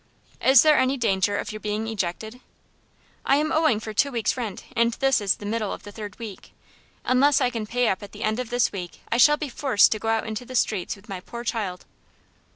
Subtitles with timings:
[0.43, 2.41] "Is there any danger of your being ejected?"
[3.23, 6.17] "I am owing for two weeks' rent, and this is the middle of the third
[6.17, 6.53] week.
[7.05, 9.91] Unless I can pay up at the end of this week I shall be forced
[9.91, 11.85] to go out into the streets with my poor child."